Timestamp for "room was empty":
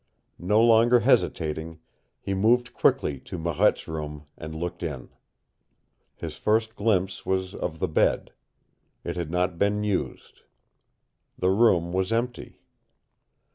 11.51-12.61